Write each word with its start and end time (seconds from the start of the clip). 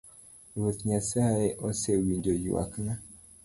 Ruoth 0.55 0.81
nyasaye 0.87 1.47
ose 1.67 1.89
winjo 2.01 2.31
ywakna. 2.45 2.93